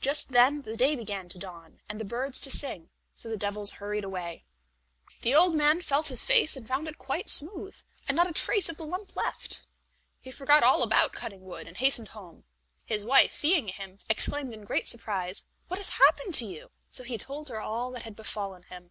Just 0.00 0.30
then 0.30 0.62
the 0.62 0.74
day 0.76 0.96
began 0.96 1.28
to 1.28 1.38
dawn, 1.38 1.78
and 1.88 2.00
the 2.00 2.04
birds 2.04 2.40
to 2.40 2.50
sing, 2.50 2.90
so 3.14 3.28
the 3.28 3.36
devils 3.36 3.74
hurried 3.78 4.02
away. 4.02 4.44
The 5.20 5.36
old 5.36 5.54
man 5.54 5.80
felt 5.80 6.08
his 6.08 6.24
face 6.24 6.56
and 6.56 6.66
found 6.66 6.88
it 6.88 6.98
quite 6.98 7.28
smooth, 7.30 7.80
and 8.08 8.16
not 8.16 8.26
a 8.28 8.32
trace 8.32 8.68
of 8.68 8.76
the 8.76 8.84
lump 8.84 9.14
left. 9.14 9.62
He 10.18 10.32
forgot 10.32 10.64
all 10.64 10.82
about 10.82 11.12
cutting 11.12 11.44
wood, 11.44 11.68
and 11.68 11.76
hastened 11.76 12.08
home. 12.08 12.42
His 12.84 13.04
wife, 13.04 13.30
seeing 13.30 13.68
him, 13.68 13.98
exclaimed 14.10 14.52
in 14.52 14.64
great 14.64 14.88
surprise, 14.88 15.44
"What 15.68 15.78
has 15.78 15.90
happened 15.90 16.34
to 16.34 16.44
you?" 16.44 16.72
So 16.90 17.04
he 17.04 17.16
told 17.16 17.48
her 17.48 17.60
all 17.60 17.92
that 17.92 18.02
had 18.02 18.16
befallen 18.16 18.64
him. 18.64 18.90